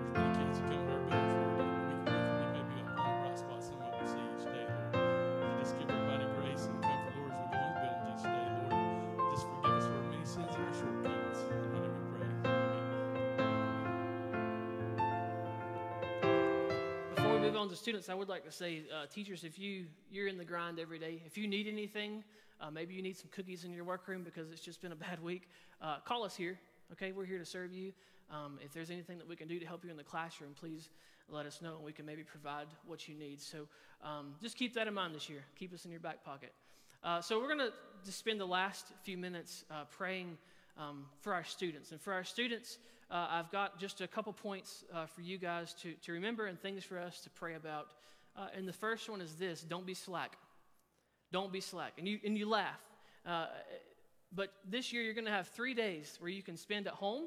[0.00, 2.80] There's many kids that come to our buildings, Lord, and we, we, we may be
[2.80, 4.96] a bright spot, some of them see each day, Lord.
[4.96, 8.32] So just give everybody grace and comfort, Lord, as we go in the buildings each
[8.32, 9.28] day, Lord.
[9.28, 11.40] Just forgive us for our many sins and our shortcomings.
[11.44, 12.32] In your name we pray.
[12.48, 13.12] Amen.
[17.12, 19.84] Before we move on to students, I would like to say, uh, teachers, if you
[20.08, 22.24] you're in the grind every day, if you need anything,
[22.62, 25.22] uh, maybe you need some cookies in your workroom because it's just been a bad
[25.22, 25.48] week.
[25.82, 26.58] Uh, call us here.
[26.92, 27.92] Okay, we're here to serve you.
[28.30, 30.88] Um, if there's anything that we can do to help you in the classroom, please
[31.28, 33.40] let us know, and we can maybe provide what you need.
[33.40, 33.66] So
[34.04, 35.44] um, just keep that in mind this year.
[35.58, 36.52] Keep us in your back pocket.
[37.02, 40.38] Uh, so we're going to spend the last few minutes uh, praying
[40.78, 41.90] um, for our students.
[41.90, 42.78] And for our students,
[43.10, 46.60] uh, I've got just a couple points uh, for you guys to, to remember and
[46.60, 47.88] things for us to pray about.
[48.56, 50.38] And the first one is this don't be slack.
[51.32, 51.94] Don't be slack.
[51.98, 52.80] And you, and you laugh.
[53.26, 53.46] Uh,
[54.34, 57.24] but this year, you're going to have three days where you can spend at home.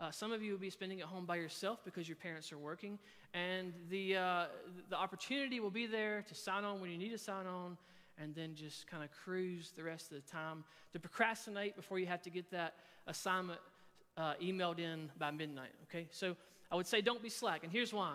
[0.00, 2.58] Uh, some of you will be spending at home by yourself because your parents are
[2.58, 2.98] working.
[3.32, 4.44] And the, uh,
[4.90, 7.78] the opportunity will be there to sign on when you need to sign on
[8.18, 12.06] and then just kind of cruise the rest of the time to procrastinate before you
[12.06, 12.74] have to get that
[13.06, 13.60] assignment
[14.16, 15.72] uh, emailed in by midnight.
[15.88, 16.06] Okay?
[16.10, 16.36] So
[16.70, 17.64] I would say don't be slack.
[17.64, 18.14] And here's why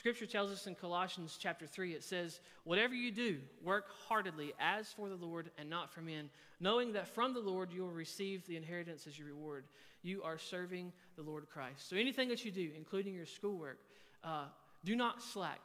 [0.00, 4.88] Scripture tells us in Colossians chapter 3, it says, Whatever you do, work heartedly as
[4.88, 8.46] for the Lord and not for men, knowing that from the Lord you will receive
[8.46, 9.66] the inheritance as your reward.
[10.00, 11.90] You are serving the Lord Christ.
[11.90, 13.78] So anything that you do, including your schoolwork,
[14.24, 14.46] uh,
[14.86, 15.60] do not slack.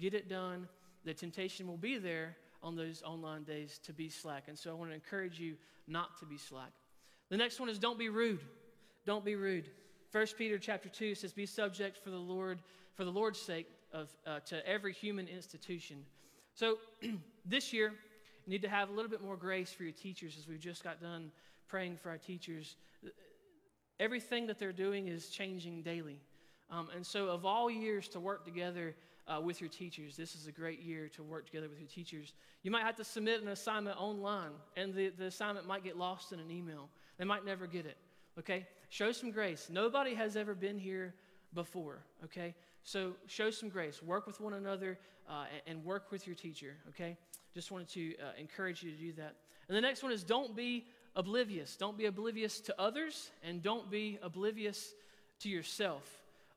[0.00, 0.66] Get it done.
[1.04, 4.44] The temptation will be there on those online days to be slack.
[4.48, 5.56] And so I want to encourage you
[5.86, 6.72] not to be slack.
[7.28, 8.40] The next one is don't be rude.
[9.04, 9.68] Don't be rude.
[10.10, 12.60] 1 Peter chapter 2 says, Be subject for the Lord,
[12.94, 16.04] for the Lord's sake of, uh, to every human institution.
[16.54, 16.78] So
[17.44, 17.92] this year,
[18.46, 20.84] you need to have a little bit more grace for your teachers as we've just
[20.84, 21.30] got done
[21.68, 22.76] praying for our teachers.
[23.98, 26.20] Everything that they're doing is changing daily.
[26.70, 28.94] Um, and so, of all years to work together
[29.26, 32.32] uh, with your teachers, this is a great year to work together with your teachers.
[32.62, 36.32] You might have to submit an assignment online, and the, the assignment might get lost
[36.32, 36.88] in an email.
[37.18, 37.96] They might never get it.
[38.38, 38.66] Okay?
[38.88, 39.68] Show some grace.
[39.70, 41.14] Nobody has ever been here
[41.54, 42.00] before.
[42.24, 42.54] Okay?
[42.84, 44.02] So, show some grace.
[44.02, 46.76] Work with one another uh, and, work with your teacher.
[46.90, 47.16] Okay?
[47.54, 49.36] Just wanted to uh, encourage you to do that.
[49.68, 50.84] And the next one is don't be
[51.16, 51.76] oblivious.
[51.76, 54.92] Don't be oblivious to others, and don't be oblivious
[55.40, 56.02] to yourself.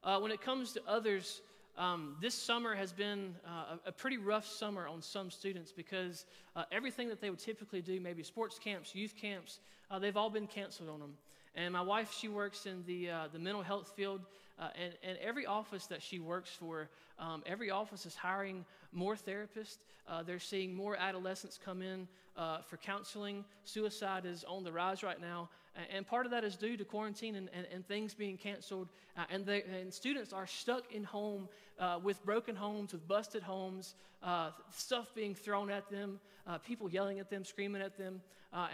[0.04, 1.42] Uh, when it comes to others,
[1.78, 6.26] um, this summer has been uh, a, a, pretty rough summer on some students because
[6.56, 9.60] uh, everything that they would typically do, maybe sports camps, youth camps,
[9.92, 11.14] uh, they've all been canceled on them.
[11.56, 14.22] And my wife, she works in the, uh, the mental health field,
[14.60, 16.90] uh, and, and every office that she works for,
[17.20, 19.78] um, every office is hiring more therapists.
[20.08, 23.44] Uh, they're seeing more adolescents come in uh, for counseling.
[23.66, 25.50] Suicide is on the rise right now.
[25.94, 28.90] And part of that is due to quarantine and, and, and things being canceled.
[29.16, 31.48] Uh, and, they, and, students are stuck in home
[31.80, 33.94] uh, with broken homes, with busted homes,
[34.24, 36.20] uh, stuff being thrown at them,
[36.66, 38.22] people yelling at them, screaming at them.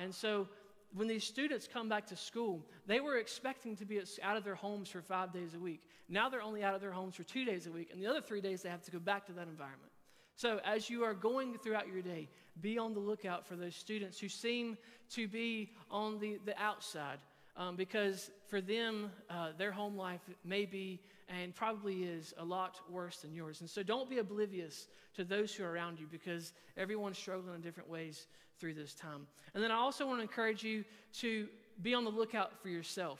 [0.02, 0.48] and so
[0.94, 4.56] when these students come back to school, they were expecting to be out of their
[4.56, 5.82] homes for five days a week.
[6.08, 8.22] Now they're only out of their homes for two days a week, and the other
[8.22, 9.92] three days they have to go back to that environment.
[10.36, 12.28] So, as you are going throughout your day,
[12.62, 14.78] be on the lookout for those students who seem
[15.12, 17.20] to be on the, the outside,
[17.56, 21.00] um, because for them, uh, their home life may be
[21.30, 23.62] and probably is a lot worse than yours.
[23.62, 27.62] And so, don't be oblivious to those who are around you, because everyone's struggling in
[27.62, 28.28] different ways
[28.60, 29.28] through this time.
[29.54, 30.84] And then I also want to encourage you
[31.20, 31.48] to
[31.82, 33.20] be on the lookout for yourself.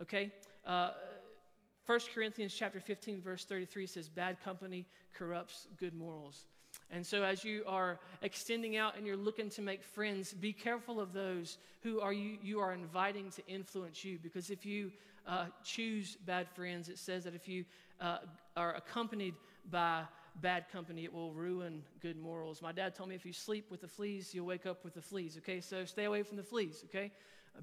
[0.00, 0.32] Okay?
[0.64, 0.90] Uh,
[1.86, 6.46] 1 Corinthians chapter 15, verse 33 says, Bad company corrupts good morals.
[6.90, 11.00] And so, as you are extending out and you're looking to make friends, be careful
[11.00, 14.18] of those who are you, you are inviting to influence you.
[14.22, 14.92] Because if you
[15.26, 17.64] uh, choose bad friends, it says that if you
[18.00, 18.18] uh,
[18.56, 19.34] are accompanied
[19.70, 20.02] by
[20.40, 22.62] bad company, it will ruin good morals.
[22.62, 25.02] My dad told me if you sleep with the fleas, you'll wake up with the
[25.02, 25.36] fleas.
[25.38, 26.84] Okay, so stay away from the fleas.
[26.88, 27.10] Okay,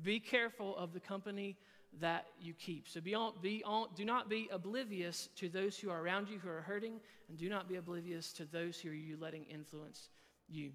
[0.01, 1.55] be careful of the company
[1.99, 2.87] that you keep.
[2.87, 6.39] So be on, be on, do not be oblivious to those who are around you
[6.39, 10.09] who are hurting, and do not be oblivious to those who are you letting influence
[10.49, 10.71] you.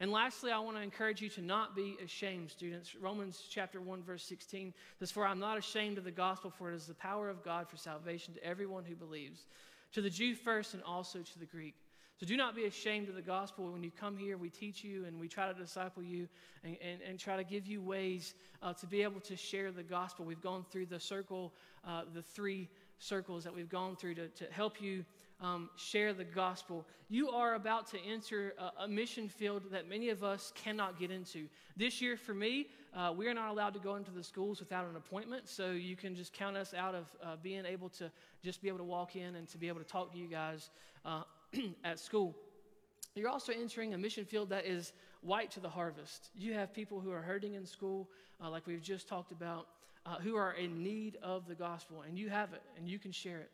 [0.00, 2.94] And lastly, I want to encourage you to not be ashamed, students.
[2.94, 6.74] Romans chapter 1, verse 16 says, For I'm not ashamed of the gospel, for it
[6.74, 9.44] is the power of God for salvation to everyone who believes,
[9.92, 11.74] to the Jew first and also to the Greek.
[12.20, 13.72] So do not be ashamed of the gospel.
[13.72, 16.28] When you come here, we teach you and we try to disciple you
[16.62, 19.82] and, and, and try to give you ways uh, to be able to share the
[19.82, 20.26] gospel.
[20.26, 22.68] We've gone through the circle, uh, the three
[22.98, 25.02] circles that we've gone through to, to help you
[25.40, 26.84] um, share the gospel.
[27.08, 31.10] You are about to enter a, a, mission field that many of us cannot get
[31.10, 31.46] into.
[31.74, 34.86] This year, for me, uh, we are not allowed to go into the schools without
[34.86, 38.10] an appointment, so you can just count us out of uh, being able to
[38.44, 40.68] just be able to walk in and to be able to talk to you guys
[41.06, 41.22] uh,
[41.84, 42.34] at school.
[43.14, 44.92] You're also entering a mission field that is
[45.22, 46.30] white to the harvest.
[46.34, 48.08] You have people who are hurting in school,
[48.42, 49.66] uh, like we've just talked about,
[50.06, 53.12] uh, who are in need of the gospel, and you have it, and you can
[53.12, 53.50] share it.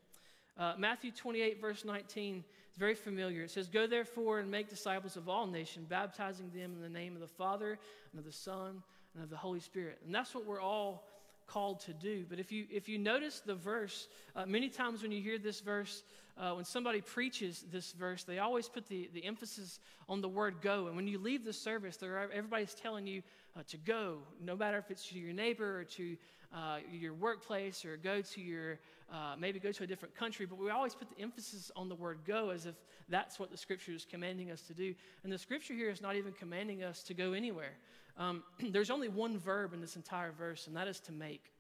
[0.59, 3.43] Uh, Matthew 28, verse 19, is very familiar.
[3.43, 7.15] It says, Go therefore and make disciples of all nations, baptizing them in the name
[7.15, 7.79] of the Father,
[8.13, 8.83] and of the Son,
[9.15, 9.99] and of the Holy Spirit.
[10.05, 11.05] And that's what we're all
[11.47, 12.25] called to do.
[12.29, 15.61] But if you, if you notice the verse, uh, many times when you hear this
[15.61, 16.03] verse,
[16.39, 20.57] uh, when somebody preaches this verse, they always put the, the emphasis on the word
[20.61, 20.87] go.
[20.87, 23.23] And when you leave the service, everybody's telling you
[23.57, 26.17] uh, to go, no matter if it's to your neighbor or to
[26.55, 28.79] uh, your workplace or go to your,
[29.13, 30.47] uh, maybe go to a different country.
[30.47, 32.75] But we always put the emphasis on the word go as if
[33.09, 34.95] that's what the scripture is commanding us to do.
[35.25, 37.73] And the scripture here is not even commanding us to go anywhere.
[38.19, 41.53] Um, there's only one verb in this entire verse, and that is to make.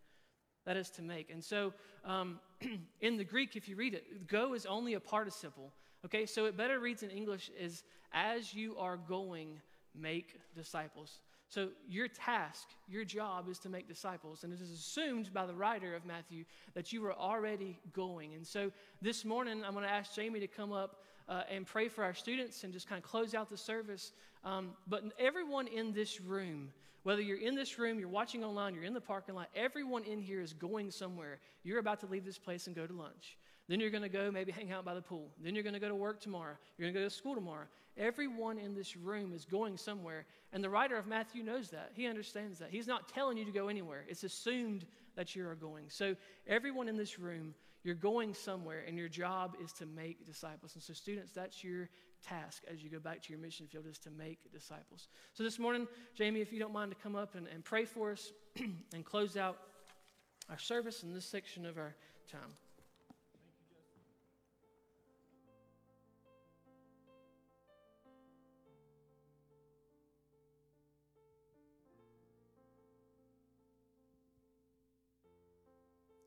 [0.66, 1.30] That is to make.
[1.30, 1.72] And so
[2.04, 2.40] um,
[3.00, 5.72] in the Greek, if you read it, go is only a participle.
[6.04, 7.82] Okay, so it better reads in English is
[8.12, 9.60] as you are going,
[9.94, 11.20] make disciples.
[11.48, 14.42] So, your task, your job is to make disciples.
[14.42, 16.44] And it is assumed by the writer of Matthew
[16.74, 18.34] that you are already going.
[18.34, 21.88] And so, this morning, I'm going to ask Jamie to come up uh, and pray
[21.88, 24.12] for our students and just kind of close out the service.
[24.44, 26.72] Um, but everyone in this room,
[27.06, 30.18] whether you're in this room, you're watching online, you're in the parking lot, everyone in
[30.18, 31.38] here is going somewhere.
[31.62, 33.38] You're about to leave this place and go to lunch.
[33.68, 35.30] Then you're going to go maybe hang out by the pool.
[35.40, 36.56] Then you're going to go to work tomorrow.
[36.76, 37.66] You're going to go to school tomorrow.
[37.96, 40.26] Everyone in this room is going somewhere.
[40.52, 41.92] And the writer of Matthew knows that.
[41.94, 42.70] He understands that.
[42.70, 44.84] He's not telling you to go anywhere, it's assumed
[45.14, 45.84] that you are going.
[45.86, 46.16] So,
[46.48, 47.54] everyone in this room,
[47.84, 50.74] you're going somewhere, and your job is to make disciples.
[50.74, 51.88] And so, students, that's your
[52.28, 55.08] task as you go back to your mission field is to make disciples.
[55.32, 58.12] So, this morning, Jamie, if you don't mind to come up and, and pray for
[58.12, 58.32] us
[58.94, 59.58] and close out
[60.50, 61.94] our service in this section of our
[62.30, 62.40] time.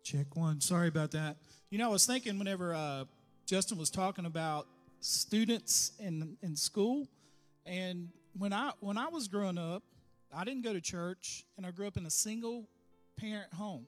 [0.03, 0.59] Check one.
[0.59, 1.37] Sorry about that.
[1.69, 3.05] You know, I was thinking whenever uh,
[3.45, 4.65] Justin was talking about
[4.99, 7.07] students in in school,
[7.65, 9.83] and when I when I was growing up,
[10.33, 12.67] I didn't go to church, and I grew up in a single
[13.17, 13.87] parent home.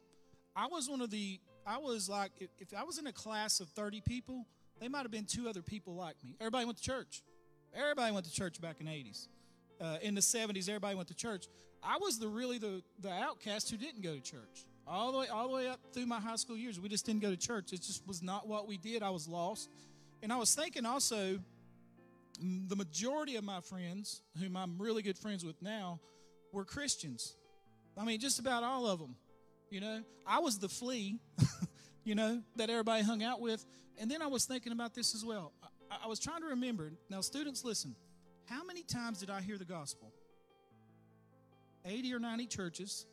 [0.56, 3.60] I was one of the I was like if, if I was in a class
[3.60, 4.46] of thirty people,
[4.80, 6.36] they might have been two other people like me.
[6.40, 7.24] Everybody went to church.
[7.74, 9.28] Everybody went to church back in the eighties.
[9.80, 11.48] Uh, in the seventies, everybody went to church.
[11.84, 15.28] I was the really the the outcast who didn't go to church all the way
[15.28, 16.80] all the way up through my high school years.
[16.80, 17.74] We just didn't go to church.
[17.74, 19.04] It just was not what we did.
[19.04, 19.70] I was lost,
[20.22, 21.40] and I was thinking also
[22.40, 26.00] the majority of my friends, whom I'm really good friends with now,
[26.52, 27.36] were Christians.
[27.98, 29.16] I mean, just about all of them.
[29.70, 31.20] You know, I was the flea,
[32.04, 33.66] you know, that everybody hung out with.
[34.00, 35.54] And then I was thinking about this as well.
[35.90, 36.92] I, I was trying to remember.
[37.10, 37.96] Now, students, listen.
[38.46, 40.12] How many times did I hear the gospel?
[41.86, 43.06] 80 or 90 churches,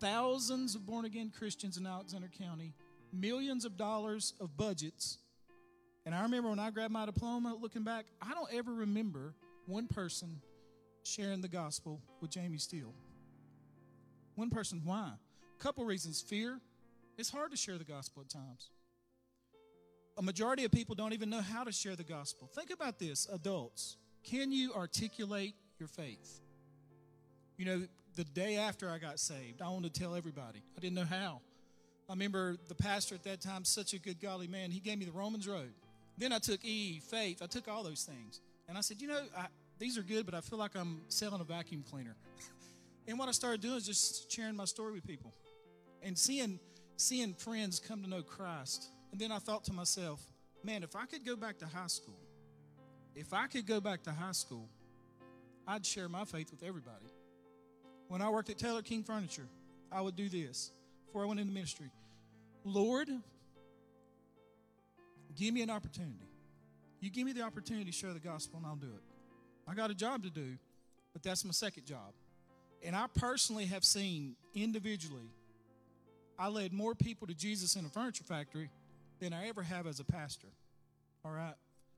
[0.00, 2.74] thousands of born again Christians in Alexander County,
[3.12, 5.18] millions of dollars of budgets.
[6.04, 9.34] And I remember when I grabbed my diploma, looking back, I don't ever remember
[9.66, 10.40] one person
[11.04, 12.92] sharing the gospel with Jamie Steele.
[14.34, 15.12] One person, why?
[15.58, 16.20] A couple reasons.
[16.20, 16.60] Fear.
[17.18, 18.70] It's hard to share the gospel at times.
[20.18, 22.50] A majority of people don't even know how to share the gospel.
[22.54, 23.96] Think about this, adults.
[24.24, 26.40] Can you articulate your faith?
[27.56, 27.82] You know,
[28.16, 30.62] the day after I got saved, I wanted to tell everybody.
[30.76, 31.40] I didn't know how.
[32.08, 35.04] I remember the pastor at that time, such a good, godly man, he gave me
[35.04, 35.72] the Romans Road.
[36.18, 38.40] Then I took E, faith, I took all those things.
[38.68, 39.46] And I said, you know, I,
[39.78, 42.16] these are good, but I feel like I'm selling a vacuum cleaner.
[43.08, 45.32] and what I started doing is just sharing my story with people
[46.02, 46.58] and seeing,
[46.96, 48.90] seeing friends come to know Christ.
[49.10, 50.22] And then I thought to myself,
[50.62, 52.18] man, if I could go back to high school,
[53.14, 54.68] if I could go back to high school,
[55.66, 57.06] I'd share my faith with everybody.
[58.08, 59.46] When I worked at Taylor King Furniture,
[59.90, 60.72] I would do this
[61.06, 61.90] before I went into ministry.
[62.64, 63.08] Lord,
[65.36, 66.28] give me an opportunity.
[67.00, 69.02] You give me the opportunity to share the gospel, and I'll do it.
[69.68, 70.56] I got a job to do,
[71.12, 72.12] but that's my second job.
[72.84, 75.30] And I personally have seen individually,
[76.38, 78.70] I led more people to Jesus in a furniture factory
[79.20, 80.48] than I ever have as a pastor.
[81.24, 81.54] All right?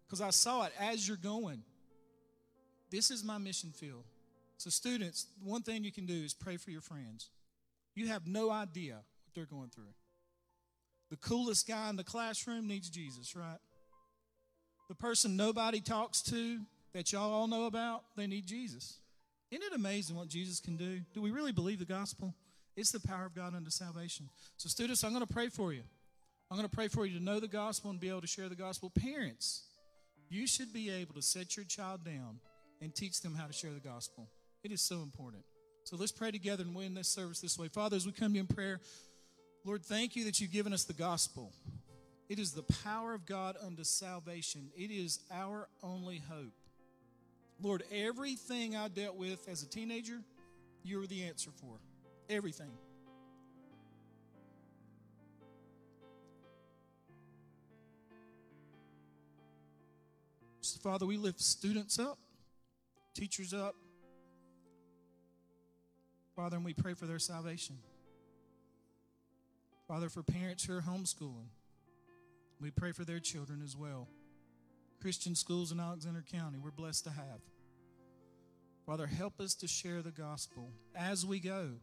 [0.07, 1.63] Because I saw it as you're going.
[2.91, 4.05] This is my mission field.
[4.59, 7.31] So, students, one thing you can do is pray for your friends.
[7.95, 9.93] You have no idea what they're going through.
[11.15, 13.59] The coolest guy in the classroom needs Jesus, right?
[14.89, 16.59] The person nobody talks to
[16.93, 18.99] that y'all all know about, they need Jesus.
[19.53, 21.03] Isn't it amazing what Jesus can do?
[21.15, 22.35] Do we really believe the gospel?
[22.77, 24.29] It's the power of God unto salvation.
[24.57, 25.83] So, students, I'm going to pray for you.
[26.51, 28.49] I'm going to pray for you to know the gospel and be able to share
[28.49, 28.91] the gospel.
[28.91, 29.63] Parents,
[30.29, 32.41] you should be able to set your child down
[32.83, 34.29] and teach them how to share the gospel.
[34.65, 35.45] It is so important.
[35.85, 37.69] So let's pray together and win this service this way.
[37.69, 38.81] Father, as we come to you in prayer,
[39.65, 41.51] Lord, thank you that you've given us the gospel.
[42.29, 46.53] It is the power of God unto salvation, it is our only hope.
[47.63, 50.21] Lord, everything I dealt with as a teenager,
[50.83, 51.79] you were the answer for.
[52.29, 52.71] Everything.
[60.61, 62.19] So, Father, we lift students up,
[63.15, 63.77] teachers up,
[66.35, 67.77] Father, and we pray for their salvation.
[69.95, 71.47] Father, for parents who are homeschooling,
[72.61, 74.09] we pray for their children as well.
[75.01, 77.39] Christian schools in Alexander County, we're blessed to have.
[78.87, 81.75] Father, help us to share the gospel as we go.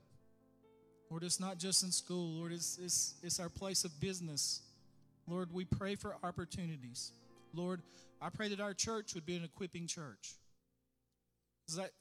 [1.10, 4.60] Lord, it's not just in school, Lord, it's, it's, it's our place of business.
[5.26, 7.14] Lord, we pray for opportunities.
[7.54, 7.82] Lord,
[8.22, 10.34] I pray that our church would be an equipping church.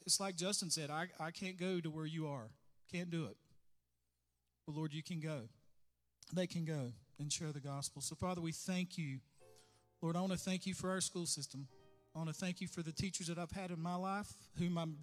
[0.05, 2.51] It's like, Justin said, I, I can't go to where you are.
[2.91, 3.37] Can't do it.
[4.67, 5.43] But Lord, you can go.
[6.33, 8.03] They can go and share the gospel.
[8.03, 9.19] So, Father, we thank you.
[10.01, 11.67] Lord, I want to thank you for our school system.
[12.15, 14.79] I want to thank you for the teachers that I've had in my life, whom
[14.79, 14.97] I'm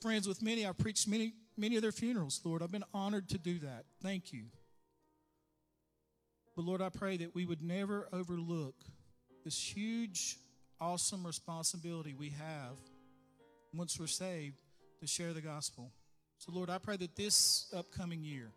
[0.00, 0.66] friends with many.
[0.66, 2.62] I've preached many, many of their funerals, Lord.
[2.62, 3.84] I've been honored to do that.
[4.02, 4.44] Thank you.
[6.54, 8.74] But Lord, I pray that we would never overlook
[9.44, 10.38] this huge,
[10.80, 12.78] awesome responsibility we have
[13.74, 14.56] once we're saved
[15.00, 15.92] to share the gospel.
[16.38, 18.52] So, Lord, I pray that this upcoming year,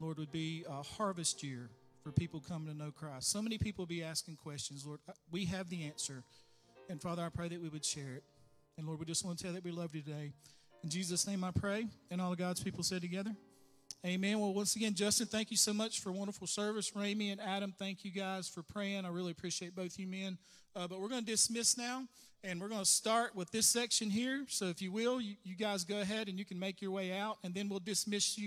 [0.00, 1.70] Lord, would be a harvest year
[2.02, 3.30] for people coming to know Christ.
[3.30, 5.00] So many people be asking questions, Lord.
[5.30, 6.22] We have the answer.
[6.88, 8.22] And Father, I pray that we would share it.
[8.76, 10.32] And Lord, we just want to tell that we love you today.
[10.84, 11.86] In Jesus' name I pray.
[12.10, 13.34] And all of God's people said together.
[14.06, 14.38] Amen.
[14.38, 16.92] Well, once again, Justin, thank you so much for wonderful service.
[16.92, 19.04] Ramey and Adam, thank you guys for praying.
[19.04, 20.38] I really appreciate both you men.
[20.76, 22.04] Uh, but we're going to dismiss now,
[22.44, 24.44] and we're going to start with this section here.
[24.48, 27.12] So if you will, you, you guys go ahead and you can make your way
[27.12, 28.36] out, and then we'll dismiss you.